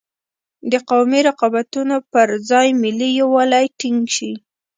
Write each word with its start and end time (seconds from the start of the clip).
د 0.71 0.73
قومي 0.89 1.19
رقابتونو 1.29 1.95
پر 2.11 2.27
ځای 2.49 2.67
ملي 2.83 3.09
یوالی 3.21 3.65
ټینګ 3.79 4.01
شي. 4.15 4.31